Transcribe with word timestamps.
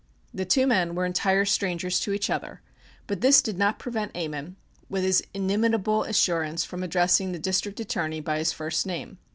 The 0.33 0.45
two 0.45 0.65
men 0.65 0.95
were 0.95 1.05
entire 1.05 1.45
strangers 1.45 1.99
to 1.99 2.11
each 2.11 2.31
other 2.31 2.63
but 3.05 3.21
this 3.21 3.39
did 3.39 3.55
not 3.59 3.77
prevent 3.77 4.17
Ammon, 4.17 4.55
with 4.89 5.03
his 5.03 5.21
inimitable 5.31 6.05
assurance, 6.05 6.65
from 6.65 6.81
addressing 6.81 7.33
the 7.33 7.37
District 7.37 7.79
Attorney 7.79 8.19
by 8.19 8.39
his 8.39 8.51
first 8.51 8.87
name. 8.87 9.19